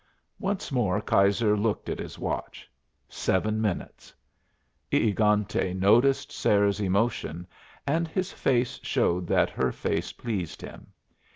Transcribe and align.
Once 0.39 0.71
more 0.71 0.99
Keyser 0.99 1.55
looked 1.55 1.87
at 1.87 1.99
his 1.99 2.17
watch: 2.17 2.67
Seven 3.07 3.61
minutes. 3.61 4.11
E 4.91 5.13
egante 5.13 5.75
noticed 5.77 6.31
Sarah's 6.31 6.79
emotion, 6.79 7.45
and 7.85 8.07
his 8.07 8.33
face 8.33 8.79
showed 8.81 9.27
that 9.27 9.51
her 9.51 9.71
face 9.71 10.11
pleased 10.11 10.59
him. 10.59 10.87